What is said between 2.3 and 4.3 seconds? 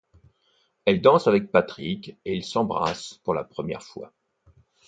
ils s'embrassent pour la première fois.